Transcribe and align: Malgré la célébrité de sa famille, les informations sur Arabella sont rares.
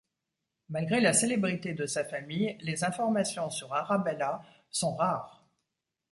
Malgré 0.69 0.99
la 0.99 1.13
célébrité 1.13 1.75
de 1.75 1.85
sa 1.85 2.03
famille, 2.03 2.57
les 2.61 2.83
informations 2.83 3.51
sur 3.51 3.71
Arabella 3.71 4.41
sont 4.71 4.95
rares. 4.95 5.45